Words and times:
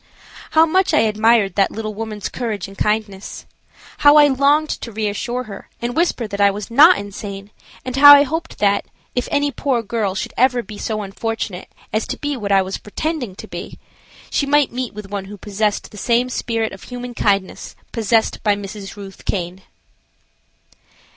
How 0.57 0.65
much 0.65 0.95
I 0.95 1.01
admired 1.01 1.53
that 1.53 1.69
little 1.69 1.93
woman's 1.93 2.27
courage 2.27 2.67
and 2.67 2.75
kindness. 2.75 3.45
How 3.99 4.15
I 4.15 4.29
longed 4.29 4.69
to 4.69 4.91
reassure 4.91 5.43
her 5.43 5.69
and 5.79 5.95
whisper 5.95 6.25
that 6.27 6.41
I 6.41 6.49
was 6.49 6.71
not 6.71 6.97
insane, 6.97 7.51
and 7.85 7.95
how 7.95 8.15
I 8.15 8.23
hoped 8.23 8.57
that, 8.57 8.85
if 9.13 9.27
any 9.29 9.51
poor 9.51 9.83
girl 9.83 10.15
should 10.15 10.33
ever 10.35 10.63
be 10.63 10.79
so 10.79 11.03
unfortunate 11.03 11.69
as 11.93 12.07
to 12.07 12.17
be 12.17 12.35
what 12.35 12.51
I 12.51 12.63
was 12.63 12.79
pretending 12.79 13.35
to 13.35 13.47
be, 13.47 13.77
she 14.31 14.47
might 14.47 14.71
meet 14.73 14.91
with 14.95 15.11
one 15.11 15.25
who 15.25 15.37
possessed 15.37 15.91
the 15.91 15.97
same 15.97 16.29
spirit 16.29 16.73
of 16.73 16.81
human 16.85 17.13
kindness 17.13 17.75
possessed 17.91 18.41
by 18.41 18.55
Mrs. 18.55 18.95
Ruth 18.95 19.23
Caine. 19.23 19.61